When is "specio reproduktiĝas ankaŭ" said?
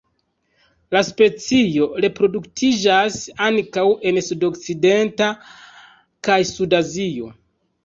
1.09-3.85